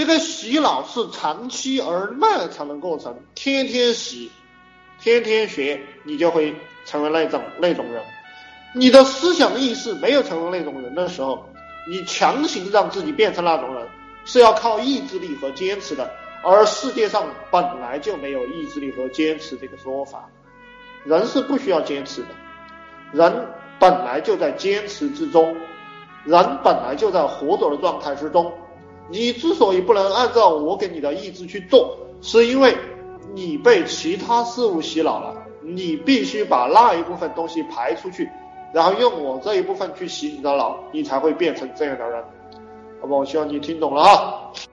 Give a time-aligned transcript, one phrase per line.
[0.00, 4.30] 这个洗脑是长期而漫长的过程，天天洗，
[4.98, 8.02] 天天学，你就会成为那种那种人。
[8.74, 11.44] 你的思想意识没有成为那种人的时候，
[11.86, 13.86] 你强行让自己变成那种人，
[14.24, 16.10] 是要靠意志力和坚持的。
[16.42, 20.30] 而世界上本来就没有意志力和坚持这个说法，
[21.04, 22.28] 人是不需要坚持的，
[23.12, 23.46] 人
[23.78, 25.54] 本来就在坚持之中，
[26.24, 28.50] 人本来就在活着的状态之中。
[29.10, 32.76] 你之所以不能按照我给你的意志去做，是因为
[33.34, 38.28] 你被其他事物洗脑了，你必须把那一部分东西排出去。
[38.72, 42.22] 然后用我这一部分去洗你的脑，你才会变成这样的人，
[43.00, 43.18] 好不？
[43.18, 44.52] 我希望你听懂了啊。